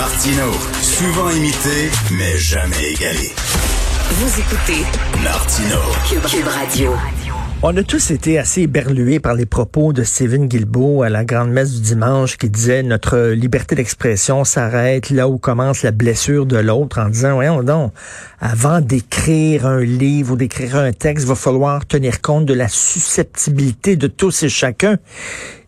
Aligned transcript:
Martino, 0.00 0.50
souvent 0.80 1.28
imité, 1.28 1.90
mais 2.12 2.34
jamais 2.38 2.92
égalé. 2.94 3.30
Vous 4.12 4.40
écoutez 4.40 4.86
Martino. 5.22 5.76
Cube, 6.08 6.22
Cube 6.22 6.48
Radio. 6.48 6.92
On 7.62 7.76
a 7.76 7.82
tous 7.82 8.10
été 8.10 8.38
assez 8.38 8.62
éberlués 8.62 9.20
par 9.20 9.34
les 9.34 9.44
propos 9.44 9.92
de 9.92 10.02
Stephen 10.02 10.48
Guilbeault 10.48 11.02
à 11.02 11.10
la 11.10 11.26
grande 11.26 11.50
messe 11.50 11.74
du 11.74 11.82
dimanche 11.82 12.38
qui 12.38 12.48
disait 12.48 12.82
notre 12.82 13.32
liberté 13.32 13.74
d'expression 13.74 14.44
s'arrête 14.44 15.10
là 15.10 15.28
où 15.28 15.36
commence 15.36 15.82
la 15.82 15.90
blessure 15.90 16.46
de 16.46 16.56
l'autre 16.56 16.98
en 16.98 17.10
disant, 17.10 17.34
voyons 17.34 17.62
donc, 17.62 17.92
avant 18.40 18.80
d'écrire 18.80 19.66
un 19.66 19.80
livre 19.80 20.32
ou 20.32 20.36
d'écrire 20.36 20.76
un 20.76 20.92
texte, 20.92 21.26
il 21.26 21.28
va 21.28 21.34
falloir 21.34 21.84
tenir 21.84 22.22
compte 22.22 22.46
de 22.46 22.54
la 22.54 22.68
susceptibilité 22.68 23.96
de 23.96 24.06
tous 24.06 24.44
et 24.44 24.48
chacun. 24.48 24.96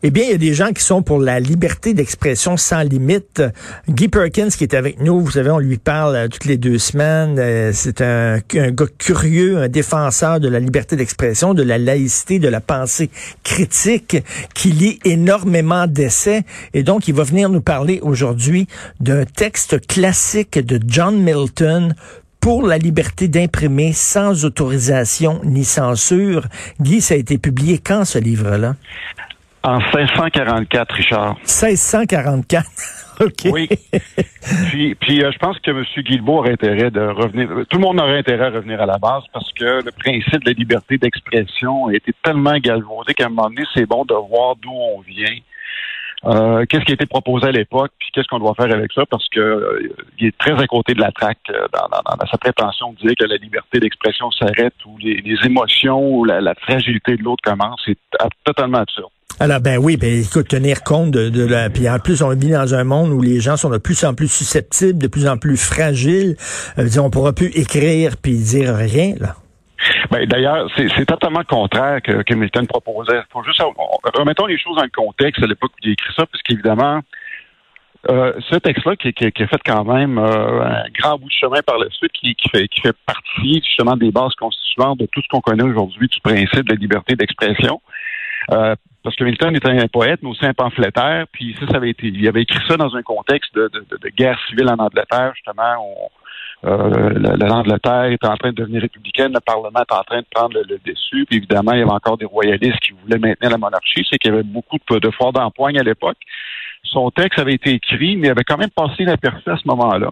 Eh 0.04 0.10
bien, 0.10 0.24
il 0.24 0.30
y 0.30 0.34
a 0.34 0.38
des 0.38 0.52
gens 0.52 0.72
qui 0.72 0.82
sont 0.82 1.00
pour 1.00 1.20
la 1.20 1.38
liberté 1.38 1.94
d'expression 1.94 2.56
sans 2.56 2.82
limite. 2.82 3.40
Guy 3.88 4.08
Perkins 4.08 4.48
qui 4.48 4.64
est 4.64 4.74
avec 4.74 5.00
nous, 5.00 5.20
vous 5.20 5.30
savez, 5.30 5.50
on 5.50 5.60
lui 5.60 5.78
parle 5.78 6.16
euh, 6.16 6.28
toutes 6.28 6.44
les 6.44 6.56
deux 6.56 6.78
semaines. 6.78 7.38
Euh, 7.38 7.70
c'est 7.72 8.00
un, 8.00 8.40
un, 8.56 8.70
gars 8.72 8.86
curieux, 8.98 9.58
un 9.58 9.68
défenseur 9.68 10.40
de 10.40 10.48
la 10.48 10.58
liberté 10.58 10.96
d'expression, 10.96 11.54
de 11.54 11.62
la 11.62 11.78
laïcité, 11.78 12.40
de 12.40 12.48
la 12.48 12.60
pensée 12.60 13.10
critique, 13.44 14.16
qui 14.54 14.72
lit 14.72 14.98
énormément 15.04 15.86
d'essais. 15.86 16.42
Et 16.74 16.82
donc, 16.82 17.06
il 17.06 17.14
va 17.14 17.22
venir 17.22 17.48
nous 17.48 17.62
parler 17.62 18.00
aujourd'hui 18.02 18.66
d'un 18.98 19.24
texte 19.24 19.86
classique 19.86 20.58
de 20.58 20.80
John 20.84 21.22
Milton, 21.22 21.94
pour 22.40 22.66
la 22.66 22.76
liberté 22.76 23.28
d'imprimer 23.28 23.92
sans 23.92 24.44
autorisation 24.44 25.40
ni 25.44 25.64
censure. 25.64 26.48
Guy, 26.80 27.00
ça 27.00 27.14
a 27.14 27.16
été 27.16 27.38
publié 27.38 27.78
quand 27.78 28.04
ce 28.04 28.18
livre-là? 28.18 28.74
En 29.64 29.78
1644, 29.78 30.94
Richard. 30.94 31.36
1644. 31.42 32.66
OK. 33.20 33.52
Oui. 33.52 33.68
Puis, 34.70 34.94
puis 34.96 35.22
euh, 35.22 35.30
je 35.30 35.38
pense 35.38 35.58
que 35.60 35.70
M. 35.70 35.84
Guilbeault 35.98 36.38
aurait 36.38 36.52
intérêt 36.52 36.90
de 36.90 37.00
revenir. 37.00 37.48
Tout 37.70 37.78
le 37.78 37.82
monde 37.82 38.00
aurait 38.00 38.18
intérêt 38.18 38.46
à 38.46 38.50
revenir 38.50 38.80
à 38.80 38.86
la 38.86 38.98
base 38.98 39.22
parce 39.32 39.52
que 39.52 39.84
le 39.84 39.92
principe 39.92 40.42
de 40.42 40.50
la 40.50 40.52
liberté 40.52 40.98
d'expression 40.98 41.86
a 41.86 41.94
été 41.94 42.12
tellement 42.24 42.56
galvaudé 42.58 43.14
qu'à 43.14 43.26
un 43.26 43.28
moment 43.28 43.48
donné, 43.48 43.62
c'est 43.74 43.86
bon 43.86 44.04
de 44.04 44.14
voir 44.14 44.56
d'où 44.56 44.72
on 44.72 45.00
vient. 45.00 45.36
Euh, 46.24 46.64
qu'est-ce 46.68 46.84
qui 46.84 46.92
a 46.92 46.94
été 46.94 47.06
proposé 47.06 47.48
à 47.48 47.50
l'époque, 47.50 47.90
puis 47.98 48.08
qu'est-ce 48.12 48.28
qu'on 48.28 48.38
doit 48.38 48.54
faire 48.54 48.72
avec 48.72 48.92
ça, 48.92 49.04
parce 49.06 49.28
que 49.28 49.40
euh, 49.40 49.92
il 50.20 50.28
est 50.28 50.38
très 50.38 50.52
à 50.52 50.66
côté 50.68 50.94
de 50.94 51.00
la 51.00 51.10
traque 51.10 51.38
euh, 51.50 51.66
dans, 51.72 51.88
dans, 51.88 52.16
dans, 52.16 52.26
sa 52.26 52.38
prétention 52.38 52.92
de 52.92 52.98
dire 52.98 53.14
que 53.18 53.24
la 53.24 53.36
liberté 53.36 53.80
d'expression 53.80 54.30
s'arrête 54.30 54.74
ou 54.86 54.96
les, 54.98 55.16
les, 55.16 55.36
émotions 55.44 56.00
ou 56.00 56.24
la, 56.24 56.40
la 56.40 56.54
fragilité 56.54 57.16
de 57.16 57.24
l'autre 57.24 57.42
commence. 57.42 57.82
C'est 57.84 57.98
totalement 58.44 58.78
absurde. 58.78 59.10
Alors 59.42 59.58
ben 59.60 59.76
oui, 59.76 59.96
ben 59.96 60.22
écoute, 60.22 60.46
tenir 60.46 60.84
compte 60.84 61.10
de, 61.10 61.44
la, 61.44 61.68
puis 61.68 61.90
en 61.90 61.98
plus 61.98 62.22
on 62.22 62.28
vit 62.28 62.52
dans 62.52 62.76
un 62.76 62.84
monde 62.84 63.10
où 63.10 63.20
les 63.20 63.40
gens 63.40 63.56
sont 63.56 63.70
de 63.70 63.78
plus 63.78 64.04
en 64.04 64.14
plus 64.14 64.28
susceptibles, 64.28 65.00
de 65.00 65.08
plus 65.08 65.26
en 65.26 65.36
plus 65.36 65.56
fragiles. 65.56 66.36
Euh, 66.78 66.86
on 67.02 67.10
pourra 67.10 67.32
plus 67.32 67.50
écrire 67.58 68.12
puis 68.22 68.38
dire 68.38 68.72
rien 68.72 69.14
là. 69.18 69.34
Ben, 70.12 70.26
D'ailleurs, 70.26 70.70
c'est 70.76 71.06
totalement 71.06 71.42
contraire 71.42 72.00
que, 72.02 72.34
Milton 72.36 72.68
proposait. 72.68 73.20
Faut 73.32 73.42
juste, 73.42 73.60
remettons 74.14 74.46
les 74.46 74.60
choses 74.60 74.76
dans 74.76 74.84
le 74.84 74.94
contexte 74.94 75.42
à 75.42 75.48
l'époque 75.48 75.72
où 75.72 75.78
il 75.82 75.90
a 75.90 75.92
écrit 75.94 76.14
ça, 76.16 76.24
parce 76.24 76.40
qu'évidemment, 76.44 77.00
euh, 78.10 78.34
ce 78.48 78.54
texte-là 78.60 78.94
qui, 78.94 79.08
a 79.08 79.46
fait 79.48 79.60
quand 79.66 79.82
même 79.82 80.18
euh, 80.18 80.62
un 80.62 80.84
grand 81.00 81.18
bout 81.18 81.26
de 81.26 81.32
chemin 81.32 81.62
par 81.66 81.78
la 81.78 81.90
suite, 81.90 82.12
qui, 82.12 82.36
fait, 82.48 82.68
qui 82.68 82.80
fait 82.80 82.94
partie 83.06 83.60
justement 83.64 83.96
des 83.96 84.12
bases 84.12 84.36
constituantes 84.38 85.00
de 85.00 85.06
tout 85.06 85.20
ce 85.20 85.26
qu'on 85.32 85.40
connaît 85.40 85.64
aujourd'hui 85.64 86.06
du 86.06 86.20
principe 86.20 86.68
de 86.68 86.74
la 86.74 86.78
liberté 86.78 87.16
d'expression. 87.16 87.80
Euh, 88.50 88.74
parce 89.02 89.16
que 89.16 89.24
Milton 89.24 89.54
était 89.56 89.70
un 89.70 89.88
poète, 89.88 90.20
mais 90.22 90.30
aussi 90.30 90.46
un 90.46 90.54
pamphlétaire, 90.54 91.26
puis 91.32 91.56
ça, 91.58 91.66
ça 91.66 91.76
avait 91.76 91.90
été, 91.90 92.06
il 92.06 92.28
avait 92.28 92.42
écrit 92.42 92.60
ça 92.68 92.76
dans 92.76 92.94
un 92.94 93.02
contexte 93.02 93.54
de, 93.54 93.68
de, 93.68 93.84
de 94.00 94.08
guerre 94.10 94.38
civile 94.48 94.68
en 94.68 94.78
Angleterre, 94.78 95.32
justement, 95.34 95.74
où 95.80 96.68
euh, 96.68 97.10
l'Angleterre 97.40 98.04
est 98.04 98.24
en 98.24 98.36
train 98.36 98.50
de 98.50 98.56
devenir 98.56 98.82
républicaine, 98.82 99.32
le 99.32 99.40
Parlement 99.40 99.80
est 99.80 99.92
en 99.92 100.02
train 100.04 100.20
de 100.20 100.26
prendre 100.32 100.54
le, 100.54 100.62
le, 100.68 100.78
dessus, 100.84 101.26
puis 101.26 101.38
évidemment, 101.38 101.72
il 101.72 101.80
y 101.80 101.82
avait 101.82 101.90
encore 101.90 102.16
des 102.16 102.26
royalistes 102.26 102.78
qui 102.80 102.92
voulaient 102.92 103.18
maintenir 103.18 103.50
la 103.50 103.58
monarchie, 103.58 104.06
c'est 104.08 104.18
qu'il 104.18 104.30
y 104.30 104.34
avait 104.34 104.44
beaucoup 104.44 104.78
de, 104.90 104.98
de 104.98 105.10
foires 105.10 105.32
d'empoigne 105.32 105.78
à 105.78 105.82
l'époque. 105.82 106.18
Son 106.84 107.10
texte 107.10 107.40
avait 107.40 107.54
été 107.54 107.70
écrit, 107.70 108.16
mais 108.16 108.28
il 108.28 108.30
avait 108.30 108.44
quand 108.44 108.58
même 108.58 108.70
passé 108.70 109.02
inaperçu 109.02 109.50
à 109.50 109.56
ce 109.56 109.66
moment-là 109.66 110.10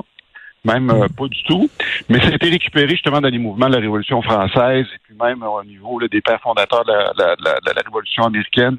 même 0.64 0.90
euh, 0.90 1.06
pas 1.16 1.26
du 1.28 1.42
tout. 1.44 1.68
Mais 2.08 2.18
ça 2.20 2.28
a 2.28 2.34
été 2.34 2.50
récupéré 2.50 2.88
justement 2.90 3.20
dans 3.20 3.28
les 3.28 3.38
mouvements 3.38 3.68
de 3.68 3.74
la 3.74 3.80
Révolution 3.80 4.22
française 4.22 4.86
et 4.94 4.98
puis 5.04 5.14
même 5.20 5.42
au 5.42 5.64
niveau 5.64 5.98
là, 5.98 6.08
des 6.08 6.20
pères 6.20 6.40
fondateurs 6.40 6.84
de 6.84 6.92
la, 6.92 7.12
la, 7.16 7.36
la, 7.44 7.72
la 7.74 7.82
Révolution 7.84 8.24
américaine 8.24 8.78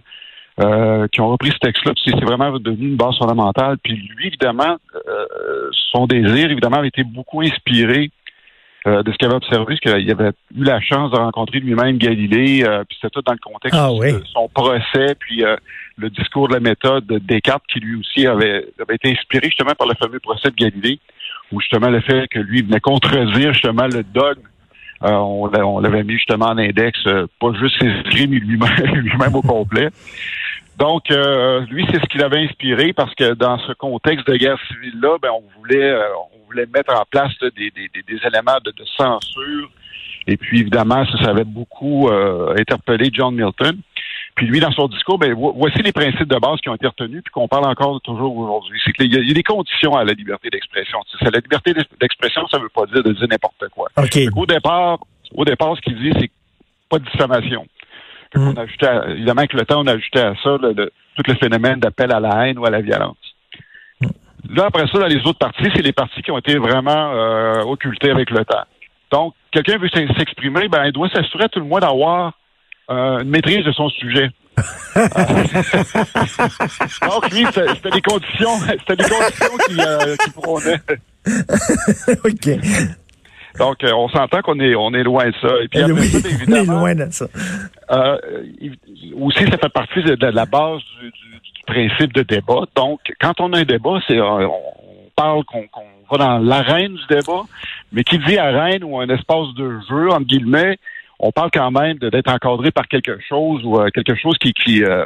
euh, 0.60 1.08
qui 1.08 1.22
ont 1.22 1.30
repris 1.30 1.52
ce 1.52 1.60
texte-là. 1.60 1.94
Puis 1.94 2.14
c'est 2.14 2.26
vraiment 2.26 2.52
devenu 2.60 2.90
une 2.90 2.98
base 2.98 3.18
fondamentale. 3.18 3.78
Puis 3.84 3.94
lui, 3.94 4.28
évidemment, 4.28 4.78
euh, 4.96 5.70
son 5.92 6.08
désir, 6.08 6.52
évidemment, 6.52 6.78
avait 6.78 6.90
été 6.90 7.04
beaucoup 7.04 7.42
inspiré 7.42 8.12
euh, 8.88 9.04
de 9.04 9.12
ce 9.12 9.18
qu'il 9.18 9.28
avait 9.28 9.36
observé, 9.36 9.78
parce 9.80 9.80
qu'il 9.80 10.12
avait 10.12 10.32
eu 10.58 10.64
la 10.64 10.82
chance 10.82 11.12
de 11.12 11.18
rencontrer 11.18 11.60
lui-même 11.60 12.00
Galilée, 12.00 12.64
euh, 12.66 12.84
puis 12.84 12.98
c'était 13.00 13.12
tout 13.12 13.22
dans 13.22 13.34
le 13.34 13.38
contexte 13.38 13.80
ah, 13.80 13.94
oui. 13.94 14.12
de 14.12 14.24
son 14.34 14.50
procès, 14.50 15.14
puis 15.20 15.44
euh, 15.44 15.56
le 15.98 16.10
discours 16.10 16.48
de 16.48 16.56
la 16.56 16.60
méthode 16.60 17.06
de 17.06 17.20
Descartes, 17.20 17.64
qui 17.72 17.80
lui 17.80 18.00
aussi 18.00 18.26
avait, 18.26 18.66
avait 18.80 18.96
été 18.96 19.12
inspiré 19.12 19.46
justement 19.46 19.76
par 19.78 19.88
le 19.88 19.94
fameux 19.94 20.20
procès 20.20 20.50
de 20.50 20.56
Galilée, 20.56 21.00
où 21.52 21.60
justement 21.60 21.90
le 21.90 22.02
fait 22.02 22.28
que 22.28 22.40
lui 22.40 22.62
venait 22.62 22.80
contredire 22.80 23.54
justement 23.54 23.88
le 23.88 24.04
dogme 24.04 24.42
euh, 25.04 25.10
on 25.14 25.80
l'avait 25.80 26.04
mis 26.04 26.14
justement 26.14 26.48
en 26.48 26.58
index, 26.58 27.00
euh, 27.08 27.26
pas 27.40 27.52
juste 27.60 27.80
ses 27.80 27.88
écrits, 27.88 28.28
mais 28.28 28.38
lui-même 28.38 28.70
lui-même 28.94 29.36
au 29.36 29.42
complet. 29.42 29.90
Donc, 30.78 31.10
euh, 31.12 31.62
lui, 31.72 31.86
c'est 31.92 32.00
ce 32.00 32.06
qu'il 32.06 32.24
avait 32.24 32.44
inspiré 32.44 32.94
parce 32.94 33.14
que 33.16 33.34
dans 33.34 33.58
ce 33.60 33.74
contexte 33.74 34.28
de 34.28 34.36
guerre 34.36 34.60
civile-là, 34.68 35.18
ben, 35.22 35.30
on 35.32 35.44
voulait 35.60 35.94
on 36.34 36.46
voulait 36.48 36.68
mettre 36.74 36.94
en 36.94 37.04
place 37.10 37.32
des, 37.40 37.72
des, 37.72 37.90
des, 37.90 38.28
éléments 38.28 38.58
de, 38.64 38.72
de, 38.72 38.86
censure. 38.98 39.70
Et 40.28 40.38
puis, 40.38 40.62
évidemment, 40.62 41.06
ça, 41.06 41.24
ça 41.24 41.30
avait 41.32 41.44
beaucoup 41.44 42.10
interpellé 42.58 43.10
John 43.12 43.36
Milton. 43.36 43.78
Puis 44.36 44.48
lui, 44.48 44.60
dans 44.60 44.72
son 44.72 44.88
discours, 44.88 45.18
ben, 45.18 45.34
voici 45.34 45.80
les 45.82 45.92
principes 45.92 46.28
de 46.28 46.40
base 46.40 46.60
qui 46.62 46.70
ont 46.70 46.76
été 46.76 46.88
retenus, 46.88 47.22
puis 47.24 47.32
qu'on 47.32 47.48
parle 47.48 47.66
encore 47.66 48.00
toujours 48.02 48.36
aujourd'hui. 48.36 48.80
C'est 48.84 48.94
qu'il 48.94 49.14
y, 49.14 49.28
y, 49.28 49.32
a 49.32 49.34
des 49.34 49.44
conditions 49.44 49.96
à 49.96 50.04
la 50.04 50.14
liberté 50.14 50.50
d'expression. 50.50 51.00
La 51.22 51.40
liberté 51.40 51.74
d'expression, 52.00 52.48
ça 52.48 52.58
ne 52.58 52.64
veut 52.64 52.70
pas 52.70 52.86
dire 52.86 53.04
de 53.04 53.12
dire 53.12 53.28
n'importe 53.30 53.68
quoi. 53.72 53.90
Okay. 53.98 54.28
Au 54.36 54.46
départ, 54.46 55.00
au 55.34 55.46
départ, 55.46 55.76
ce 55.76 55.82
qu'il 55.82 55.98
dit, 55.98 56.12
c'est 56.20 56.32
pas 56.90 57.00
de 57.00 57.06
diffamation. 57.06 57.66
Mm. 58.36 58.48
On 58.48 58.58
ajouté 58.58 58.88
à, 58.88 59.10
évidemment, 59.10 59.40
avec 59.40 59.54
le 59.54 59.66
temps, 59.66 59.82
on 59.82 59.88
a 59.88 59.94
ajouté 59.94 60.20
à 60.20 60.34
ça 60.42 60.58
le, 60.62 60.74
le, 60.74 60.92
tout 61.16 61.24
le 61.28 61.36
phénomène 61.36 61.80
d'appel 61.80 62.12
à 62.14 62.20
la 62.20 62.48
haine 62.48 62.58
ou 62.58 62.66
à 62.66 62.70
la 62.70 62.82
violence. 62.82 63.18
Mm. 64.00 64.08
Là, 64.56 64.66
après 64.68 64.88
ça, 64.88 65.00
dans 65.00 65.08
les 65.08 65.22
autres 65.26 65.40
parties, 65.40 65.70
c'est 65.76 65.82
les 65.82 65.94
parties 65.94 66.22
qui 66.22 66.32
ont 66.32 66.38
été 66.38 66.58
vraiment 66.58 67.12
euh, 67.14 67.62
occultées 67.64 68.12
avec 68.12 68.30
le 68.30 68.46
temps. 68.46 68.64
Donc, 69.12 69.34
quelqu'un 69.52 69.78
veut 69.78 69.90
s'exprimer, 69.90 70.70
ben, 70.70 70.86
il 70.86 70.94
doit 70.94 71.10
s'assurer 71.10 71.50
tout 71.50 71.60
le 71.60 71.66
moins 71.66 71.82
d'avoir 71.82 72.34
une 72.90 73.30
maîtrise 73.30 73.66
de 73.66 73.72
son 73.72 73.90
sujet. 73.90 74.30
Donc, 77.02 77.32
lui, 77.32 77.46
c'était 77.54 77.90
des 77.92 78.02
conditions, 78.02 78.58
c'était 78.80 78.96
des 78.98 79.10
conditions 79.10 79.58
qui, 79.68 79.80
euh, 79.80 80.16
qui 80.18 80.32
prônaient. 80.32 80.82
OK. 82.26 82.50
Donc, 83.60 83.84
euh, 83.84 83.92
on 83.94 84.08
s'entend 84.10 84.42
qu'on 84.42 84.60
est, 84.60 84.76
on 84.76 84.94
est 84.94 85.04
loin 85.04 85.28
de 85.28 85.36
ça. 85.42 85.50
Et 85.62 85.68
puis, 85.68 85.82
après 85.82 85.94
oui, 85.94 86.08
ça, 86.08 86.30
évidemment, 86.30 86.74
on 86.74 86.88
est 86.88 86.96
loin 86.96 86.96
de 86.96 87.12
ça. 87.12 87.28
Euh, 87.92 88.18
aussi, 89.20 89.44
ça 89.46 89.58
fait 89.58 89.70
partie 89.70 90.04
de, 90.04 90.16
de 90.16 90.28
la 90.28 90.46
base 90.46 90.80
du, 91.00 91.12
du, 91.12 91.12
du, 91.12 91.64
principe 91.68 92.14
de 92.14 92.24
débat. 92.24 92.62
Donc, 92.76 93.00
quand 93.20 93.40
on 93.40 93.54
a 93.54 93.60
un 93.60 93.64
débat, 93.64 94.00
c'est 94.08 94.20
on 94.20 94.52
parle 95.16 95.44
qu'on 95.46 95.64
qu 95.64 95.80
va 96.10 96.18
dans 96.18 96.38
l'arène 96.40 96.96
du 96.96 97.06
débat, 97.10 97.44
mais 97.92 98.04
qui 98.04 98.20
dit 98.20 98.38
arène 98.38 98.84
ou 98.84 99.00
un 99.00 99.10
espace 99.10 99.54
de 99.56 99.80
jeu, 99.90 100.10
entre 100.10 100.26
guillemets, 100.26 100.78
on 101.22 101.32
parle 101.32 101.52
quand 101.54 101.72
même 101.72 101.98
d'être 101.98 102.30
encadré 102.30 102.72
par 102.72 102.88
quelque 102.88 103.18
chose 103.30 103.62
ou 103.64 103.80
euh, 103.80 103.90
quelque 103.94 104.16
chose 104.16 104.36
qui, 104.40 104.54
qui, 104.54 104.84
euh, 104.84 105.06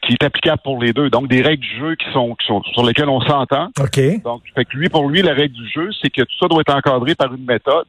qui 0.00 0.14
est 0.14 0.24
applicable 0.24 0.62
pour 0.64 0.82
les 0.82 0.92
deux. 0.92 1.10
Donc, 1.10 1.28
des 1.28 1.42
règles 1.42 1.62
du 1.62 1.78
jeu 1.78 1.94
qui 1.94 2.10
sont, 2.12 2.34
qui 2.34 2.46
sont 2.46 2.62
sur 2.72 2.84
lesquelles 2.84 3.10
on 3.10 3.20
s'entend. 3.20 3.68
OK. 3.78 4.22
Donc, 4.24 4.42
fait 4.54 4.64
que 4.64 4.76
lui, 4.76 4.88
pour 4.88 5.08
lui, 5.08 5.20
la 5.20 5.34
règle 5.34 5.54
du 5.54 5.68
jeu, 5.68 5.90
c'est 6.00 6.08
que 6.08 6.22
tout 6.22 6.38
ça 6.40 6.48
doit 6.48 6.62
être 6.62 6.74
encadré 6.74 7.14
par 7.14 7.32
une 7.34 7.44
méthode. 7.44 7.86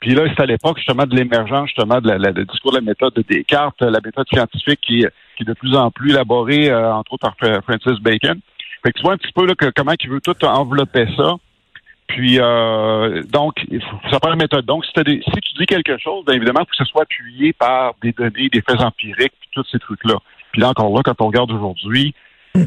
Puis 0.00 0.14
là, 0.14 0.24
c'est 0.28 0.42
à 0.42 0.46
l'époque 0.46 0.76
justement 0.76 1.06
de 1.06 1.14
l'émergence 1.14 1.68
justement 1.68 2.00
de 2.00 2.08
la, 2.08 2.18
la, 2.18 2.30
le 2.30 2.44
discours 2.44 2.72
de 2.72 2.78
la 2.78 2.82
méthode 2.82 3.14
de 3.14 3.22
Descartes, 3.22 3.80
la 3.80 4.00
méthode 4.04 4.26
scientifique 4.28 4.80
qui, 4.82 5.06
qui 5.36 5.42
est 5.42 5.46
de 5.46 5.54
plus 5.54 5.74
en 5.74 5.90
plus 5.90 6.10
élaborée, 6.10 6.68
euh, 6.68 6.92
entre 6.92 7.14
autres 7.14 7.30
par 7.30 7.62
Francis 7.62 7.98
Bacon. 8.00 8.38
Fait 8.84 8.92
que 8.92 8.98
tu 8.98 9.02
vois 9.02 9.14
un 9.14 9.16
petit 9.16 9.32
peu 9.32 9.46
là, 9.46 9.54
que, 9.54 9.70
comment 9.74 9.94
il 9.98 10.10
veut 10.10 10.20
tout 10.20 10.44
envelopper 10.44 11.06
ça. 11.16 11.36
Puis 12.06 12.38
euh, 12.38 13.22
donc, 13.32 13.54
ça 14.10 14.20
prend 14.20 14.32
une 14.32 14.38
méthode. 14.38 14.66
Donc, 14.66 14.84
si, 14.84 15.02
des, 15.02 15.22
si, 15.22 15.40
tu 15.40 15.54
dis 15.58 15.66
quelque 15.66 15.96
chose, 15.98 16.24
bien 16.24 16.34
évidemment, 16.34 16.60
il 16.60 16.66
faut 16.66 16.70
que 16.70 16.84
ce 16.84 16.84
soit 16.84 17.02
appuyé 17.02 17.52
par 17.52 17.94
des 18.02 18.12
données, 18.12 18.48
des 18.52 18.60
faits 18.60 18.80
empiriques, 18.80 19.32
puis 19.40 19.50
tous 19.52 19.66
ces 19.70 19.78
trucs-là. 19.78 20.16
Puis 20.52 20.60
là, 20.60 20.68
encore 20.70 20.94
là, 20.94 21.02
quand 21.04 21.20
on 21.20 21.26
regarde 21.26 21.50
aujourd'hui, 21.50 22.14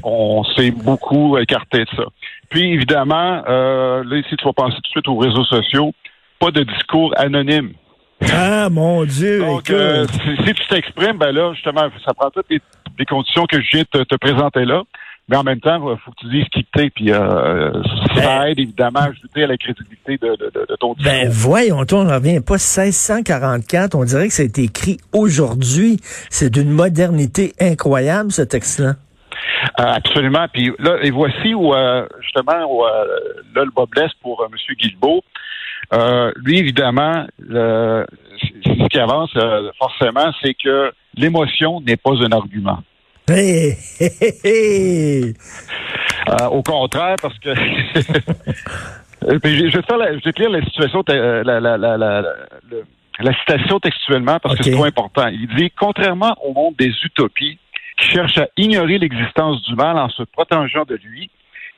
on 0.04 0.44
s'est 0.56 0.72
beaucoup 0.72 1.38
écarté 1.38 1.80
de 1.80 1.89
ça. 1.95 2.04
Puis 2.50 2.74
évidemment, 2.74 3.44
euh, 3.48 4.04
là, 4.04 4.18
ici, 4.18 4.36
tu 4.36 4.45
vas 4.45 4.54
penser 4.54 4.75
tout 4.75 4.81
de 4.81 4.88
suite 4.88 5.07
aux 5.07 5.18
réseaux 5.18 5.45
sociaux, 5.45 5.94
pas 6.40 6.51
de 6.51 6.63
discours 6.63 7.13
anonyme. 7.18 7.74
Ah, 8.33 8.69
mon 8.69 9.06
Dieu! 9.06 9.40
Donc, 9.40 9.69
euh, 9.69 10.06
si, 10.07 10.45
si, 10.45 10.54
tu 10.54 10.68
t'exprimes, 10.68 11.18
ben 11.18 11.31
là, 11.31 11.54
justement, 11.54 11.88
ça 12.04 12.13
prend 12.13 12.31
toutes 12.31 12.50
les, 12.50 12.60
les, 12.98 13.06
conditions 13.06 13.45
que 13.45 13.62
je 13.62 13.69
viens 13.72 13.83
de 13.94 14.00
te, 14.00 14.04
te 14.04 14.16
présenter 14.16 14.66
là. 14.66 14.83
Mais 15.30 15.36
en 15.38 15.44
même 15.44 15.60
temps, 15.60 15.76
il 15.92 15.98
faut 16.00 16.12
que 16.12 16.20
tu 16.22 16.28
dises 16.30 16.46
qui 16.54 16.66
t'es, 16.74 16.90
puis 16.90 17.12
euh, 17.12 17.72
ça 18.16 18.22
Ben- 18.22 18.44
aide 18.48 18.60
évidemment 18.60 19.00
à 19.00 19.06
ajouter 19.10 19.44
à 19.44 19.48
la 19.48 19.58
crédibilité 19.58 20.18
de, 20.18 20.28
de, 20.38 20.52
de, 20.54 20.66
de 20.70 20.76
ton 20.80 20.94
discours. 20.94 21.14
Ben 21.14 21.30
voyons, 21.30 21.84
on 21.92 22.04
ne 22.04 22.14
revient 22.14 22.40
pas 22.40 22.54
1644. 22.58 23.96
On 23.96 24.04
dirait 24.06 24.28
que 24.28 24.34
ça 24.34 24.44
a 24.44 24.46
été 24.46 24.64
écrit 24.64 24.98
aujourd'hui. 25.14 25.98
C'est 26.30 26.50
d'une 26.50 26.70
modernité 26.72 27.54
incroyable, 27.60 28.32
ce 28.32 28.42
texte-là. 28.42 28.94
Euh, 29.80 29.84
absolument. 29.84 30.46
Puis 30.54 30.72
là, 30.80 30.98
et 31.02 31.12
voici 31.12 31.54
où 31.54 31.74
euh, 31.74 32.08
justement 32.22 32.66
où, 32.70 32.86
euh, 32.86 33.06
là 33.56 33.64
le 33.66 33.72
bas 33.76 33.86
blesse 33.90 34.12
pour 34.22 34.42
euh, 34.42 34.48
M. 34.52 34.76
Guilbeault. 34.80 35.24
Euh, 35.94 36.32
lui, 36.44 36.58
évidemment, 36.60 37.26
le- 37.40 38.06
ce 38.40 38.88
qui 38.88 39.00
avance 39.00 39.32
euh, 39.38 39.72
forcément, 39.80 40.32
c'est 40.42 40.54
que 40.54 40.92
l'émotion 41.16 41.82
n'est 41.82 41.98
pas 41.98 42.12
un 42.24 42.32
argument. 42.32 42.80
Hey, 43.30 43.76
hey, 44.00 44.10
hey, 44.22 44.34
hey. 44.44 45.34
Euh, 46.30 46.46
au 46.50 46.62
contraire, 46.64 47.16
parce 47.22 47.38
que 47.40 47.54
je 49.22 49.76
vais 49.76 49.82
faire 49.82 49.98
la- 49.98 50.18
je 50.18 50.24
vais 50.24 50.32
lire 50.38 50.50
la 50.50 50.64
situation, 50.64 51.04
euh, 51.10 51.44
la, 51.44 51.60
la, 51.60 51.78
la, 51.78 51.98
la, 51.98 52.22
la- 52.22 52.36
le- 52.72 52.86
la 53.20 53.34
citation 53.40 53.80
textuellement 53.80 54.40
parce 54.40 54.56
que 54.58 54.64
c'est 54.64 54.72
trop 54.72 54.86
important. 54.86 55.28
Il 55.28 55.48
dit 55.58 55.72
contrairement 55.78 56.36
au 56.44 56.54
monde 56.54 56.76
des 56.78 56.94
utopies 57.04 57.58
qui 58.00 58.08
cherchent 58.10 58.38
à 58.38 58.48
ignorer 58.56 58.98
l'existence 58.98 59.62
du 59.64 59.76
mal 59.76 59.98
en 59.98 60.08
se 60.10 60.24
protégeant 60.24 60.84
de 60.86 60.96
lui, 61.04 61.30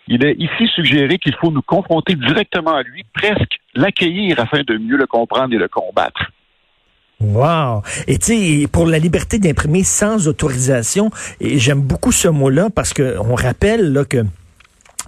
il 0.07 0.24
est 0.25 0.36
ici 0.38 0.68
suggéré 0.75 1.18
qu'il 1.18 1.34
faut 1.36 1.50
nous 1.51 1.62
confronter 1.62 2.16
directement 2.16 2.75
à 2.75 2.84
lui, 2.84 3.04
presque 3.13 3.57
l'accueillir 3.74 4.40
afin 4.40 4.62
de 4.62 4.78
mieux 4.78 4.98
le 4.98 5.07
comprendre 5.07 5.54
et 5.54 5.57
le 5.57 5.68
combattre. 5.68 6.30
Wow. 7.21 7.81
Et 8.07 8.18
tu 8.18 8.68
pour 8.71 8.86
la 8.86 8.98
liberté 8.98 9.39
d'imprimer 9.39 9.83
sans 9.83 10.27
autorisation, 10.27 11.12
et 11.42 11.60
j'aime 11.60 11.81
beaucoup 11.81 12.13
ce 12.13 12.30
mot-là 12.30 12.69
parce 12.74 12.94
que 12.94 13.18
on 13.19 13.36
rappelle 13.36 13.92
là 13.92 14.06
que 14.06 14.24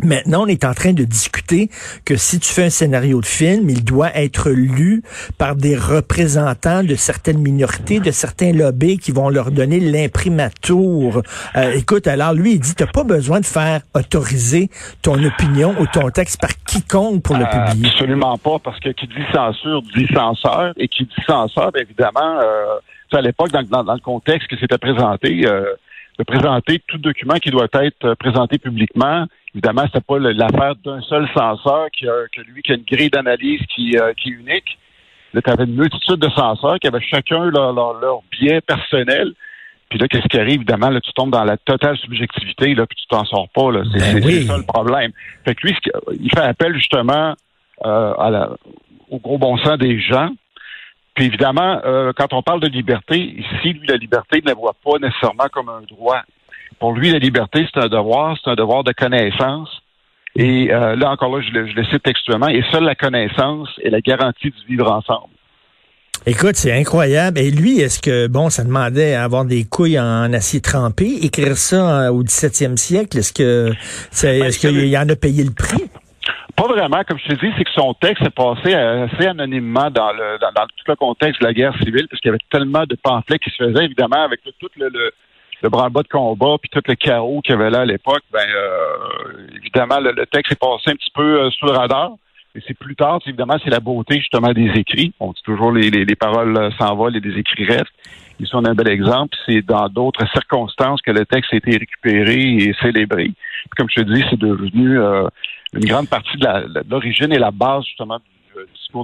Maintenant, 0.01 0.43
on 0.45 0.47
est 0.47 0.63
en 0.65 0.73
train 0.73 0.93
de 0.93 1.03
discuter 1.03 1.69
que 2.05 2.15
si 2.15 2.39
tu 2.39 2.51
fais 2.51 2.63
un 2.63 2.69
scénario 2.69 3.19
de 3.21 3.25
film, 3.25 3.69
il 3.69 3.83
doit 3.83 4.09
être 4.15 4.49
lu 4.49 5.03
par 5.37 5.55
des 5.55 5.75
représentants 5.75 6.83
de 6.83 6.95
certaines 6.95 7.37
minorités, 7.37 7.99
de 7.99 8.09
certains 8.09 8.51
lobbies 8.53 8.97
qui 8.97 9.11
vont 9.11 9.29
leur 9.29 9.51
donner 9.51 9.79
l'imprimatur. 9.79 11.21
Euh, 11.55 11.71
écoute, 11.73 12.07
alors 12.07 12.33
lui, 12.33 12.53
il 12.53 12.59
dit, 12.59 12.73
t'as 12.73 12.87
pas 12.87 13.03
besoin 13.03 13.41
de 13.41 13.45
faire 13.45 13.81
autoriser 13.93 14.69
ton 15.03 15.21
opinion 15.23 15.75
ou 15.79 15.85
ton 15.87 16.09
texte 16.09 16.39
par 16.41 16.51
quiconque 16.65 17.21
pour 17.21 17.35
le 17.37 17.43
Euh, 17.45 17.65
publier. 17.71 17.89
Absolument 17.91 18.37
pas, 18.37 18.57
parce 18.59 18.79
que 18.79 18.89
qui 18.89 19.07
dit 19.07 19.13
censure 19.33 19.81
dit 19.95 20.07
censeur, 20.13 20.73
et 20.77 20.87
qui 20.87 21.03
dit 21.03 21.23
censeur, 21.27 21.71
bien 21.71 21.83
évidemment, 21.83 22.39
euh, 22.41 22.79
à 23.11 23.21
l'époque, 23.21 23.51
dans, 23.51 23.61
dans- 23.63 23.83
dans 23.83 23.93
le 23.93 23.99
contexte 23.99 24.47
que 24.47 24.55
c'était 24.57 24.77
présenté, 24.77 25.45
euh, 25.45 25.65
de 26.17 26.23
présenter 26.23 26.81
tout 26.87 26.97
document 26.97 27.35
qui 27.35 27.51
doit 27.51 27.67
être 27.73 28.15
présenté 28.15 28.57
publiquement. 28.57 29.25
Évidemment, 29.53 29.83
c'était 29.85 30.01
pas 30.01 30.17
l'affaire 30.19 30.75
d'un 30.85 31.01
seul 31.01 31.27
censeur 31.35 31.87
qui 31.91 32.07
a, 32.07 32.27
que 32.33 32.41
lui 32.41 32.61
qui 32.61 32.71
a 32.71 32.75
une 32.75 32.83
grille 32.89 33.09
d'analyse 33.09 33.61
qui, 33.75 33.97
euh, 33.97 34.13
qui 34.13 34.29
est 34.29 34.33
unique. 34.33 34.77
Là, 35.33 35.41
tu 35.41 35.49
avais 35.49 35.63
une 35.65 35.75
multitude 35.75 36.17
de 36.19 36.29
censeurs 36.29 36.79
qui 36.79 36.87
avaient 36.87 37.01
chacun 37.01 37.45
leur, 37.45 37.73
leur, 37.73 37.93
leur 37.99 38.21
biais 38.31 38.61
personnel. 38.61 39.33
Puis 39.89 39.99
là, 39.99 40.07
qu'est-ce 40.07 40.27
qui 40.27 40.37
arrive? 40.39 40.55
Évidemment, 40.55 40.89
là, 40.89 41.01
tu 41.01 41.11
tombes 41.13 41.31
dans 41.31 41.43
la 41.43 41.57
totale 41.57 41.97
subjectivité, 41.97 42.73
là, 42.75 42.85
puis 42.85 42.95
tu 42.97 43.07
t'en 43.07 43.25
sors 43.25 43.49
pas. 43.49 43.71
Là. 43.71 43.83
C'est 43.91 43.99
Ben 43.99 44.21
c'est- 44.21 44.25
oui. 44.25 44.33
c'est 44.41 44.47
ça 44.47 44.57
le 44.57 44.63
problème. 44.65 45.11
Fait 45.43 45.53
que 45.55 45.67
lui, 45.67 45.75
il 46.19 46.29
fait 46.31 46.41
appel 46.43 46.73
justement 46.75 47.35
euh, 47.83 48.13
à 48.13 48.29
la- 48.29 48.49
au 49.09 49.17
gros 49.19 49.37
bon 49.37 49.57
sens 49.57 49.77
des 49.79 49.99
gens. 49.99 50.29
Puis 51.15 51.25
évidemment, 51.25 51.81
euh, 51.83 52.13
quand 52.15 52.31
on 52.31 52.41
parle 52.41 52.61
de 52.61 52.67
liberté, 52.67 53.17
ici, 53.17 53.73
lui, 53.73 53.85
la 53.87 53.97
liberté 53.97 54.39
ne 54.41 54.47
la 54.47 54.53
voit 54.53 54.75
pas 54.83 54.97
nécessairement 54.99 55.47
comme 55.51 55.67
un 55.67 55.81
droit. 55.89 56.21
Pour 56.79 56.93
lui, 56.93 57.11
la 57.11 57.19
liberté, 57.19 57.65
c'est 57.73 57.79
un 57.83 57.87
devoir, 57.87 58.37
c'est 58.43 58.49
un 58.49 58.55
devoir 58.55 58.83
de 58.83 58.91
connaissance. 58.91 59.69
Et 60.35 60.73
euh, 60.73 60.95
là, 60.95 61.11
encore 61.11 61.35
là, 61.35 61.43
je 61.45 61.51
le, 61.51 61.67
je 61.67 61.75
le 61.75 61.83
cite 61.85 62.03
textuellement, 62.03 62.47
et 62.47 62.63
seule 62.71 62.83
la 62.85 62.95
connaissance 62.95 63.69
est 63.83 63.89
la 63.89 63.99
garantie 64.01 64.49
du 64.49 64.65
vivre 64.67 64.89
ensemble. 64.91 65.27
Écoute, 66.25 66.55
c'est 66.55 66.71
incroyable. 66.71 67.39
Et 67.39 67.49
lui, 67.51 67.79
est-ce 67.79 67.99
que, 67.99 68.27
bon, 68.27 68.49
ça 68.49 68.63
demandait 68.63 69.15
à 69.15 69.23
avoir 69.23 69.43
des 69.43 69.63
couilles 69.65 69.99
en 69.99 70.31
acier 70.33 70.61
trempé, 70.61 71.07
écrire 71.23 71.57
ça 71.57 72.03
euh, 72.05 72.11
au 72.11 72.23
17e 72.23 72.77
siècle, 72.77 73.17
est-ce 73.17 73.33
que, 73.33 73.71
c'est- 74.11 74.39
Ben, 74.39 74.45
est-ce 74.47 74.59
qu'il 74.59 74.97
en 74.97 75.09
a 75.09 75.15
payé 75.15 75.43
le 75.43 75.51
prix? 75.51 75.83
Pas 76.55 76.67
vraiment, 76.67 77.01
comme 77.07 77.17
je 77.17 77.33
te 77.33 77.45
dis, 77.45 77.51
c'est 77.57 77.63
que 77.63 77.71
son 77.73 77.93
texte 77.95 78.23
est 78.23 78.29
passé 78.35 78.73
assez 78.75 79.25
anonymement 79.25 79.89
dans 79.89 80.11
le 80.11 80.37
dans, 80.39 80.51
dans 80.55 80.67
tout 80.67 80.85
le 80.87 80.95
contexte 80.95 81.41
de 81.41 81.47
la 81.47 81.53
guerre 81.53 81.75
civile, 81.77 82.07
parce 82.07 82.21
qu'il 82.21 82.29
y 82.29 82.33
avait 82.33 82.43
tellement 82.51 82.83
de 82.87 82.95
pamphlets 83.01 83.39
qui 83.39 83.49
se 83.49 83.55
faisaient, 83.63 83.85
évidemment, 83.85 84.23
avec 84.23 84.41
tout 84.43 84.67
le, 84.77 84.89
le, 84.89 85.11
le 85.61 85.69
branle-bas 85.69 86.03
de 86.03 86.07
combat, 86.07 86.55
puis 86.59 86.69
tout 86.69 86.81
le 86.87 86.95
chaos 86.95 87.41
qu'il 87.41 87.53
y 87.53 87.57
avait 87.57 87.69
là 87.69 87.81
à 87.81 87.85
l'époque, 87.85 88.23
ben 88.31 88.39
euh, 88.39 89.47
évidemment, 89.57 89.99
le, 89.99 90.25
texte 90.25 90.53
est 90.53 90.59
passé 90.59 90.91
un 90.91 90.95
petit 90.95 91.11
peu 91.13 91.41
euh, 91.41 91.49
sous 91.51 91.65
le 91.65 91.73
radar. 91.73 92.11
Et 92.53 92.59
c'est 92.67 92.77
plus 92.77 92.95
tard, 92.95 93.19
évidemment, 93.25 93.55
c'est 93.63 93.69
la 93.69 93.79
beauté 93.79 94.15
justement 94.15 94.51
des 94.51 94.69
écrits. 94.75 95.13
On 95.19 95.31
dit 95.31 95.41
toujours 95.43 95.71
les, 95.71 95.89
les, 95.89 96.03
les 96.03 96.15
paroles 96.15 96.57
euh, 96.57 96.69
s'envolent 96.77 97.15
et 97.15 97.21
des 97.21 97.37
écrits 97.37 97.65
restent. 97.65 97.93
Ils 98.41 98.47
sont 98.47 98.65
un 98.65 98.73
bel 98.73 98.89
exemple. 98.89 99.37
C'est 99.45 99.61
dans 99.61 99.87
d'autres 99.87 100.27
circonstances 100.33 101.01
que 101.01 101.11
le 101.11 101.25
texte 101.25 101.53
a 101.53 101.57
été 101.57 101.77
récupéré 101.77 102.39
et 102.39 102.73
célébré. 102.81 103.25
Puis 103.25 103.77
comme 103.77 103.87
je 103.89 104.01
te 104.01 104.13
dis, 104.13 104.23
c'est 104.29 104.39
devenu 104.39 104.99
euh, 104.99 105.27
une 105.73 105.85
grande 105.85 106.09
partie 106.09 106.37
de 106.37 106.89
l'origine 106.89 107.31
et 107.31 107.37
la 107.37 107.51
base 107.51 107.85
justement 107.85 108.19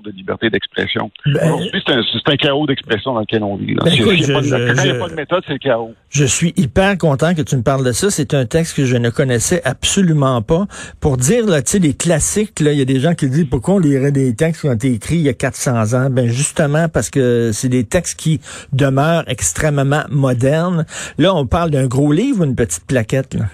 de 0.02 0.12
liberté 0.12 0.50
d'expression. 0.50 1.10
Ben, 1.26 1.52
Aujourd'hui, 1.54 1.70
c'est 1.86 2.32
un, 2.34 2.36
chaos 2.38 2.66
d'expression 2.68 3.14
dans 3.14 3.22
lequel 3.22 3.44
on 3.44 3.56
vit. 3.56 3.74
là. 3.74 3.82
Ben, 3.86 3.94
écoute, 3.94 4.28
pas 4.34 4.42
de- 4.42 4.46
je- 4.46 4.74
quand 4.76 4.84
il 4.84 4.92
n'y 4.92 4.96
a 4.98 5.00
pas 5.00 5.10
de 5.10 5.16
méthode, 5.16 5.44
c'est 5.48 5.54
le 5.54 5.60
chaos. 5.60 5.94
Je 6.10 6.26
suis 6.26 6.54
hyper 6.58 6.98
content 6.98 7.34
que 7.34 7.42
tu 7.42 7.56
me 7.56 7.64
parles 7.64 7.86
de 7.86 7.92
ça. 7.92 8.10
C'est 8.12 8.34
un 8.34 8.46
texte 8.46 8.76
que 8.76 8.86
je 8.86 8.98
ne 8.98 9.10
connaissais 9.10 9.62
absolument 9.66 10.42
pas. 10.42 10.68
Pour 11.00 11.18
dire, 11.18 11.46
là, 11.46 11.62
tu 11.62 11.72
sais, 11.72 11.80
les 11.80 11.94
classiques, 11.94 12.60
là, 12.60 12.72
il 12.74 12.80
y 12.80 12.82
a 12.82 12.86
des 12.86 13.00
gens 13.00 13.14
qui 13.16 13.30
disent 13.30 13.48
pourquoi 13.50 13.76
on 13.76 13.80
lirait 13.80 14.12
des 14.12 14.36
textes 14.36 14.62
qui 14.62 14.68
ont 14.68 14.74
été 14.74 14.92
écrits 14.94 15.16
il 15.16 15.22
y 15.24 15.30
a 15.30 15.34
400 15.34 15.94
ans. 15.94 16.10
Ben, 16.10 16.28
justement 16.28 16.88
parce 16.90 17.10
que 17.10 17.52
c'est 17.54 17.70
des 17.70 17.84
textes 17.84 18.20
qui 18.20 18.40
demeurent 18.74 19.24
extrêmement 19.28 20.04
modernes. 20.10 20.86
Là, 21.18 21.34
on 21.34 21.46
parle 21.48 21.72
d'un 21.72 21.88
gros 21.88 22.12
livre 22.12 22.42
ou 22.42 22.44
une 22.46 22.56
petite 22.56 22.86
plaquette, 22.86 23.34
là? 23.34 23.46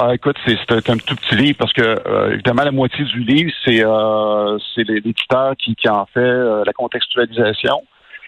Ah, 0.00 0.14
écoute, 0.14 0.36
c'est 0.46 0.90
un, 0.90 0.96
tout 0.96 1.16
petit 1.16 1.34
livre 1.34 1.58
parce 1.58 1.72
que 1.72 1.82
euh, 1.82 2.32
évidemment 2.34 2.62
la 2.62 2.70
moitié 2.70 3.04
du 3.04 3.20
livre 3.24 3.50
c'est 3.64 3.84
euh, 3.84 4.56
l'éditeur 4.76 5.56
qui, 5.56 5.74
qui 5.74 5.88
en 5.88 6.06
fait 6.06 6.20
euh, 6.20 6.62
la 6.64 6.72
contextualisation. 6.72 7.82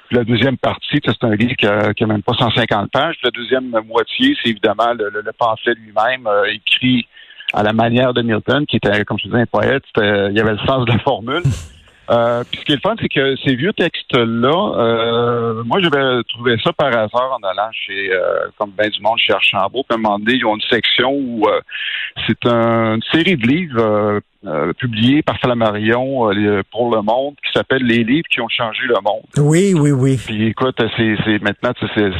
Puis 0.09 0.17
la 0.17 0.25
deuxième 0.25 0.57
partie, 0.57 0.99
c'est 1.05 1.25
un 1.25 1.37
livre 1.37 1.55
qui 1.57 1.67
a, 1.67 1.95
qui 1.95 2.03
a 2.03 2.07
même 2.09 2.23
pas 2.25 2.33
150 2.35 2.91
pages. 2.91 3.15
La 3.23 3.31
deuxième 3.31 3.71
moitié, 3.87 4.37
c'est 4.43 4.51
évidemment 4.51 4.93
le, 4.99 5.11
le- 5.11 5.23
le 5.23 5.75
lui-même 5.75 6.27
euh, 6.27 6.45
écrit 6.53 7.07
à 7.53 7.63
la 7.63 7.73
manière 7.73 8.13
de 8.15 8.23
Milton, 8.23 8.67
qui 8.67 8.77
était, 8.77 9.05
comme 9.05 9.19
je 9.19 9.27
disais, 9.29 9.41
un 9.43 9.47
poète. 9.47 9.85
Il 9.97 10.33
y 10.37 10.41
avait 10.41 10.53
le 10.53 10.59
sens 10.67 10.85
de 10.87 10.93
la 10.93 10.99
formule. 10.99 11.43
Euh, 12.11 12.43
puis 12.51 12.59
ce 12.61 12.65
qui 12.65 12.73
est 12.73 12.75
le 12.77 12.81
fun, 12.81 12.97
c'est 13.01 13.09
que 13.09 13.37
ces 13.45 13.55
vieux 13.55 13.73
textes-là, 13.73 14.73
euh, 14.79 15.63
moi, 15.65 15.79
j'avais 15.81 16.23
trouvé 16.29 16.57
ça 16.63 16.73
par 16.73 16.89
hasard 16.89 17.39
en 17.41 17.47
allant 17.47 17.71
chez, 17.73 18.13
euh, 18.13 18.49
comme 18.59 18.73
ben 18.77 18.91
du 18.91 19.01
monde, 19.01 19.19
chez 19.19 19.33
Archambault. 19.33 19.85
Puis 19.89 19.93
à 19.93 19.95
un 19.95 19.99
moment 20.03 20.19
donné, 20.19 20.35
ils 20.35 20.45
ont 20.45 20.57
une 20.57 20.61
section 20.69 21.13
où 21.13 21.47
euh, 21.49 21.61
c'est 22.27 22.45
un- 22.47 22.95
une 22.97 23.03
série 23.13 23.37
de 23.37 23.47
livres 23.47 24.21
euh, 24.47 24.73
publiés 24.79 25.23
par 25.23 25.39
Flammarion 25.39 26.31
pour 26.73 26.95
le 26.95 27.03
monde 27.03 27.35
qui 27.45 27.53
s'appelle 27.53 27.83
Les 27.85 28.03
livres 28.05 28.27
qui 28.31 28.41
ont 28.41 28.49
changé 28.49 28.81
le 28.89 28.95
monde. 29.05 29.23
Oui, 29.37 29.75
oui, 29.75 29.93
oui. 29.93 30.17
Puis 30.27 30.47
écoute, 30.47 30.77
c'est, 30.97 31.15
c'est 31.25 31.41
maintenant 31.43 31.73
c'est, 31.95 32.11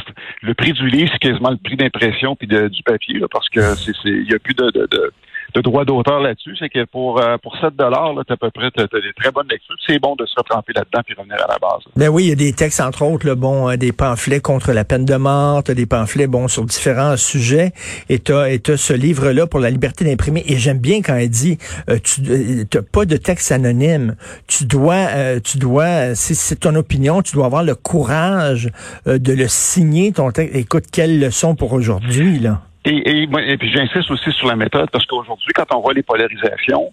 le 0.41 0.53
prix 0.53 0.71
du 0.73 0.87
livre, 0.87 1.09
c'est 1.11 1.19
quasiment 1.19 1.49
le 1.49 1.57
prix 1.57 1.75
d'impression 1.75 2.35
puis 2.35 2.47
de- 2.47 2.67
du 2.67 2.83
papier 2.83 3.17
là, 3.19 3.27
parce 3.31 3.49
que 3.49 3.59
c'est, 3.75 3.91
c'est 4.03 4.09
il 4.09 4.31
y 4.31 4.35
a 4.35 4.39
plus 4.39 4.53
de, 4.53 4.65
de, 4.71 4.87
de, 4.91 5.11
de 5.53 5.61
droit 5.61 5.85
d'auteur 5.85 6.19
là-dessus. 6.19 6.55
C'est 6.59 6.69
que 6.69 6.85
pour 6.85 7.19
euh, 7.21 7.37
pour 7.37 7.57
7 7.57 7.75
dollars, 7.75 8.13
là, 8.13 8.23
t'as 8.27 8.35
à 8.35 8.37
peu 8.37 8.51
près 8.51 8.71
t'as 8.71 8.83
des 8.85 9.13
très 9.15 9.31
bonnes 9.31 9.47
lectures. 9.49 9.75
C'est 9.85 9.99
bon 9.99 10.15
de 10.15 10.25
se 10.25 10.33
retremper 10.37 10.73
là-dedans 10.73 11.01
puis 11.05 11.15
revenir 11.17 11.37
à 11.43 11.47
la 11.47 11.57
base. 11.59 11.81
Ben 11.95 12.09
oui, 12.09 12.25
il 12.25 12.29
y 12.29 12.31
a 12.31 12.35
des 12.35 12.53
textes, 12.53 12.81
entre 12.81 13.03
autres, 13.03 13.27
là, 13.27 13.35
bon, 13.35 13.69
euh, 13.69 13.77
des 13.77 13.91
pamphlets 13.91 14.39
contre 14.39 14.71
la 14.71 14.83
peine 14.83 15.05
de 15.05 15.15
mort, 15.15 15.63
t'as 15.63 15.73
des 15.73 15.85
pamphlets, 15.85 16.27
bon, 16.27 16.47
sur 16.47 16.65
différents 16.65 17.17
sujets, 17.17 17.71
et 18.09 18.19
t'as, 18.19 18.49
et 18.49 18.59
t'as 18.59 18.77
ce 18.77 18.93
livre-là 18.93 19.47
pour 19.47 19.59
la 19.59 19.69
liberté 19.69 20.05
d'imprimer. 20.05 20.43
Et 20.47 20.57
j'aime 20.57 20.79
bien 20.79 21.01
quand 21.01 21.15
elle 21.15 21.29
dit, 21.29 21.57
euh, 21.89 21.97
tu 22.03 22.21
euh, 22.29 22.63
t'as 22.69 22.81
pas 22.81 23.05
de 23.05 23.17
texte 23.17 23.51
anonyme. 23.51 24.15
Tu 24.47 24.65
dois, 24.65 25.07
euh, 25.13 25.39
tu 25.39 25.57
dois, 25.57 25.83
euh, 25.83 26.15
si 26.15 26.35
c'est 26.35 26.55
ton 26.55 26.75
opinion, 26.75 27.21
tu 27.21 27.33
dois 27.33 27.45
avoir 27.45 27.63
le 27.63 27.75
courage 27.75 28.69
euh, 29.07 29.17
de 29.17 29.33
le 29.33 29.47
signer, 29.47 30.11
ton 30.11 30.31
texte. 30.31 30.55
Écoute, 30.55 30.85
quelle 30.91 31.19
leçon 31.19 31.55
pour 31.55 31.73
aujourd'hui, 31.73 32.39
là? 32.39 32.61
Et, 32.85 32.97
et, 32.97 33.23
et 33.23 33.57
puis 33.57 33.71
j'insiste 33.71 34.09
aussi 34.09 34.31
sur 34.31 34.47
la 34.47 34.55
méthode 34.55 34.89
parce 34.89 35.05
qu'aujourd'hui, 35.05 35.51
quand 35.53 35.75
on 35.75 35.81
voit 35.81 35.93
les 35.93 36.03
polarisations, 36.03 36.91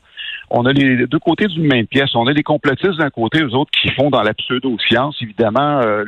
on 0.50 0.66
a 0.66 0.72
les 0.72 1.06
deux 1.06 1.18
côtés 1.18 1.46
d'une 1.46 1.66
même 1.66 1.86
pièce. 1.86 2.14
On 2.14 2.26
a 2.26 2.32
les 2.32 2.42
complotistes 2.42 2.98
d'un 2.98 3.10
côté, 3.10 3.42
eux 3.42 3.54
autres 3.54 3.70
qui 3.70 3.90
font 3.90 4.10
dans 4.10 4.22
la 4.22 4.34
pseudo-science. 4.34 5.16
Évidemment, 5.20 5.80
euh, 5.80 6.04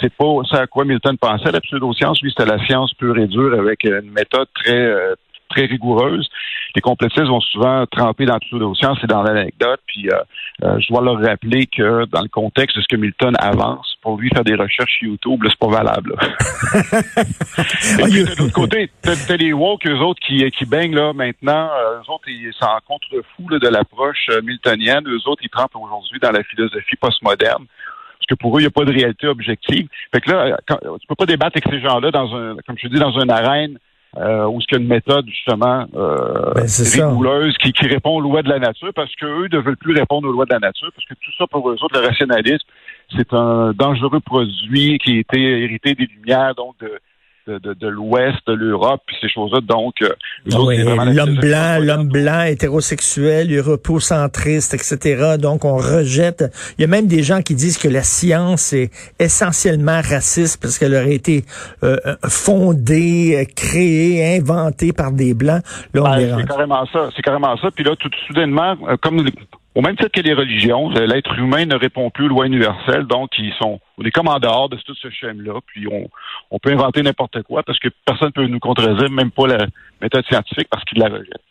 c'est 0.00 0.12
pas 0.14 0.40
ça 0.50 0.62
à 0.62 0.66
quoi 0.66 0.84
Milton 0.84 1.16
pensait, 1.18 1.50
la 1.50 1.60
pseudo-science. 1.60 2.20
Lui, 2.22 2.30
c'était 2.30 2.50
la 2.50 2.64
science 2.66 2.94
pure 2.94 3.18
et 3.18 3.26
dure 3.26 3.58
avec 3.58 3.84
une 3.84 4.10
méthode 4.10 4.48
très, 4.54 4.76
euh, 4.76 5.14
très 5.54 5.66
rigoureuses. 5.66 6.28
Les 6.74 6.80
complétistes 6.80 7.26
vont 7.26 7.40
souvent 7.40 7.86
tremper 7.86 8.26
dans 8.26 8.38
tout 8.38 8.58
de 8.58 8.74
science 8.74 8.98
et 9.02 9.06
dans 9.06 9.22
l'anecdote. 9.22 9.80
Puis 9.86 10.08
euh, 10.10 10.18
euh, 10.64 10.78
je 10.80 10.88
dois 10.88 11.02
leur 11.02 11.20
rappeler 11.20 11.66
que 11.66 12.06
dans 12.06 12.22
le 12.22 12.28
contexte 12.28 12.76
de 12.76 12.82
ce 12.82 12.88
que 12.88 12.96
Milton 12.96 13.34
avance, 13.38 13.96
pour 14.02 14.18
lui 14.18 14.28
faire 14.30 14.44
des 14.44 14.54
recherches 14.54 14.98
sur 14.98 15.08
YouTube, 15.08 15.40
c'est 15.48 15.58
pas 15.58 15.68
valable. 15.68 16.14
et 17.98 18.02
puis, 18.02 18.24
de 18.24 18.38
l'autre 18.38 18.52
côté, 18.52 18.90
t'as 19.02 19.36
les 19.36 19.52
woke, 19.52 19.86
eux 19.86 19.98
autres, 19.98 20.20
qui, 20.20 20.50
qui 20.50 20.66
baignent 20.66 20.94
là 20.94 21.12
maintenant. 21.12 21.70
eux 21.94 22.10
autres, 22.10 22.28
ils 22.28 22.52
s'en 22.58 22.78
contre-fous 22.86 23.58
de 23.58 23.68
l'approche 23.68 24.28
miltonienne. 24.42 25.04
Eux 25.06 25.28
autres, 25.28 25.42
ils 25.44 25.50
trempent 25.50 25.76
aujourd'hui 25.76 26.18
dans 26.20 26.32
la 26.32 26.42
philosophie 26.42 26.96
postmoderne 26.96 27.66
parce 28.24 28.38
que 28.38 28.42
pour 28.42 28.56
eux, 28.56 28.60
il 28.60 28.64
n'y 28.64 28.68
a 28.68 28.70
pas 28.70 28.84
de 28.84 28.92
réalité 28.92 29.26
objective. 29.26 29.88
Fait 30.12 30.20
que 30.20 30.30
là, 30.30 30.56
quand, 30.66 30.78
tu 30.98 31.06
peux 31.06 31.14
pas 31.14 31.26
débattre 31.26 31.56
avec 31.56 31.68
ces 31.68 31.80
gens-là 31.80 32.10
dans 32.10 32.34
un, 32.34 32.56
comme 32.66 32.76
je 32.78 32.88
dis, 32.88 32.98
dans 32.98 33.18
une 33.20 33.30
arène 33.30 33.78
euh, 34.16 34.46
où 34.46 34.60
il 34.60 34.72
y 34.72 34.74
a 34.76 34.78
une 34.78 34.88
méthode 34.88 35.26
justement 35.28 35.86
euh, 35.96 36.52
ben, 36.54 36.66
rigoureuse 36.66 37.56
qui, 37.58 37.72
qui, 37.72 37.86
répond 37.86 38.16
aux 38.16 38.20
lois 38.20 38.42
de 38.42 38.48
la 38.48 38.58
nature, 38.58 38.92
parce 38.94 39.14
qu'eux 39.16 39.48
ne 39.50 39.58
veulent 39.58 39.76
plus 39.76 39.94
répondre 39.94 40.28
aux 40.28 40.32
lois 40.32 40.44
de 40.44 40.52
la 40.52 40.60
nature, 40.60 40.90
parce 40.94 41.06
que 41.06 41.14
tout 41.14 41.32
ça 41.38 41.46
pour 41.46 41.68
eux 41.68 41.76
autres, 41.82 42.00
le 42.00 42.06
rationalisme, 42.06 42.66
c'est 43.16 43.32
un 43.32 43.72
dangereux 43.72 44.20
produit 44.20 44.98
qui 44.98 45.16
a 45.16 45.18
été 45.20 45.62
hérité 45.62 45.94
des 45.94 46.06
Lumières, 46.06 46.54
donc 46.54 46.76
de 46.80 46.90
de, 47.46 47.74
de, 47.74 47.88
l'Ouest, 47.88 48.38
de 48.46 48.52
l'Europe, 48.52 49.02
puis 49.06 49.16
ces 49.20 49.28
choses-là. 49.28 49.60
Donc, 49.60 49.94
euh, 50.02 50.08
ah 50.52 51.04
l'homme 51.12 51.36
blanc, 51.36 51.78
l'homme 51.80 52.08
blanc, 52.08 52.42
hétérosexuel, 52.42 53.54
europocentriste, 53.54 54.74
etc. 54.74 55.36
Donc, 55.38 55.64
on 55.64 55.76
rejette. 55.76 56.44
Il 56.78 56.82
y 56.82 56.84
a 56.84 56.88
même 56.88 57.06
des 57.06 57.22
gens 57.22 57.42
qui 57.42 57.54
disent 57.54 57.78
que 57.78 57.88
la 57.88 58.02
science 58.02 58.72
est 58.72 58.90
essentiellement 59.18 60.00
raciste 60.02 60.60
parce 60.60 60.78
qu'elle 60.78 60.94
aurait 60.94 61.14
été 61.14 61.44
euh, 61.82 61.96
euh, 62.06 62.16
fondée, 62.28 63.46
créée, 63.54 64.36
inventée 64.36 64.92
par 64.92 65.12
des 65.12 65.34
blancs. 65.34 65.62
Là, 65.92 66.02
on 66.02 66.04
ben, 66.04 66.36
c'est 66.38 66.46
carrément 66.46 66.86
ça. 66.86 67.10
C'est 67.14 67.22
carrément 67.22 67.56
ça. 67.58 67.70
Puis 67.70 67.84
là, 67.84 67.94
tout 67.96 68.10
soudainement, 68.26 68.76
comme 69.02 69.24
au 69.74 69.80
même 69.80 69.96
titre 69.96 70.12
que 70.12 70.20
les 70.20 70.34
religions, 70.34 70.90
euh, 70.96 71.06
l'être 71.06 71.36
humain 71.38 71.66
ne 71.66 71.74
répond 71.74 72.10
plus 72.10 72.26
aux 72.26 72.28
lois 72.28 72.46
universelles, 72.46 73.06
donc 73.06 73.30
ils 73.38 73.52
sont, 73.54 73.80
on 73.98 74.04
est 74.04 74.10
comme 74.10 74.28
en 74.28 74.38
dehors 74.38 74.68
de 74.68 74.76
tout 74.76 74.94
ce 74.94 75.10
schéma-là, 75.10 75.60
puis 75.66 75.86
on, 75.90 76.08
on 76.50 76.58
peut 76.58 76.72
inventer 76.72 77.02
n'importe 77.02 77.42
quoi 77.42 77.62
parce 77.62 77.78
que 77.78 77.88
personne 78.04 78.28
ne 78.28 78.32
peut 78.32 78.46
nous 78.46 78.60
contredire, 78.60 79.10
même 79.10 79.30
pas 79.30 79.46
la 79.46 79.66
méthode 80.00 80.24
scientifique, 80.26 80.68
parce 80.70 80.84
qu'il 80.84 80.98
la 80.98 81.08
rejette. 81.08 81.42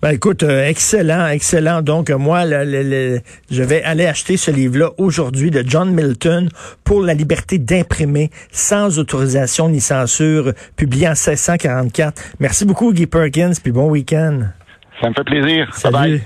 Ben 0.00 0.10
écoute, 0.10 0.44
euh, 0.44 0.64
excellent, 0.64 1.26
excellent. 1.26 1.82
Donc 1.82 2.08
moi, 2.10 2.44
je 2.46 3.62
vais 3.64 3.82
aller 3.82 4.06
acheter 4.06 4.36
ce 4.36 4.52
livre-là 4.52 4.90
aujourd'hui 4.96 5.50
de 5.50 5.64
John 5.66 5.92
Milton 5.92 6.48
pour 6.84 7.02
la 7.02 7.14
liberté 7.14 7.58
d'imprimer 7.58 8.30
sans 8.52 9.00
autorisation 9.00 9.68
ni 9.68 9.80
censure, 9.80 10.52
publié 10.76 11.08
en 11.08 11.18
1644. 11.18 12.36
Merci 12.38 12.64
beaucoup, 12.64 12.92
Guy 12.92 13.08
Perkins, 13.08 13.54
puis 13.60 13.72
bon 13.72 13.90
week-end. 13.90 14.42
Ça 15.00 15.08
me 15.08 15.14
fait 15.14 15.24
plaisir. 15.24 15.74
Salut. 15.74 16.22